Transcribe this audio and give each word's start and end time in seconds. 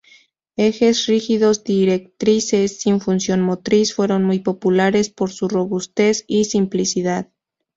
Ejes 0.57 1.05
rígidos 1.05 1.63
directrices 1.63 2.77
sin 2.81 3.01
función 3.01 3.39
motriz, 3.41 3.93
fueron 3.93 4.23
muy 4.23 4.39
populares 4.39 5.11
por 5.11 5.29
su 5.31 5.47
robustez 5.47 6.23
y 6.25 6.45
simplicidad. 6.45 7.29